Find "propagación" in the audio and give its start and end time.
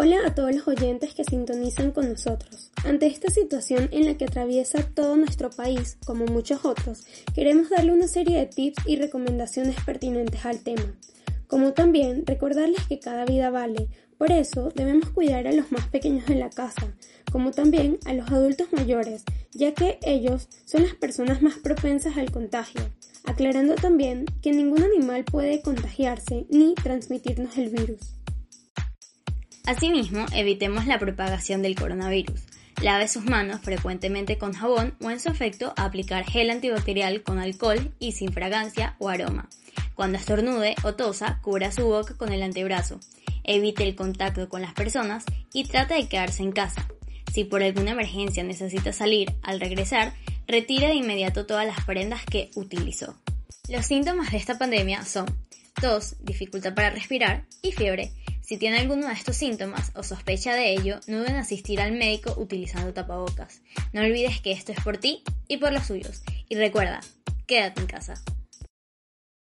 30.98-31.60